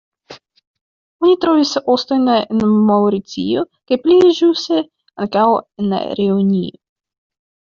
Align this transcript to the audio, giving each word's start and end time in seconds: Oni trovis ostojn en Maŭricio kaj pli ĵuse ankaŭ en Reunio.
Oni 1.25 1.33
trovis 1.45 1.73
ostojn 1.95 2.25
en 2.37 2.63
Maŭricio 2.87 3.67
kaj 3.91 3.99
pli 4.07 4.17
ĵuse 4.39 4.81
ankaŭ 5.27 5.47
en 5.85 5.95
Reunio. 6.23 6.75